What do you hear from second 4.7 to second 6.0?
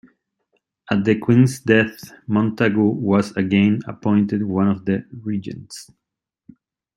the regents.